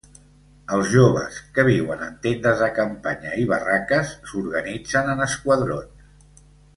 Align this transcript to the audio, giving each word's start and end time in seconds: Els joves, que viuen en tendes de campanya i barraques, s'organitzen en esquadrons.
Els 0.75 0.87
joves, 0.93 1.35
que 1.57 1.65
viuen 1.67 1.99
en 2.07 2.15
tendes 2.25 2.63
de 2.65 2.69
campanya 2.79 3.33
i 3.43 3.47
barraques, 3.53 4.15
s'organitzen 4.31 5.13
en 5.17 5.23
esquadrons. 5.31 6.47